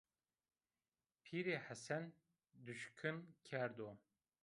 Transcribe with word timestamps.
Pîrî 1.23 1.57
Hesen 1.67 2.03
duşkin 2.65 3.17
kerdo 3.47 3.89